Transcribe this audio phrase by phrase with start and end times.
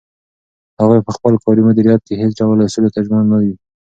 [0.79, 3.53] هغوی په خپل کاري مدیریت کې هیڅ ډول اصولو ته ژمن نه وو.